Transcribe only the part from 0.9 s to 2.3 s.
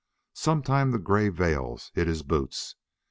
the gray veils hid his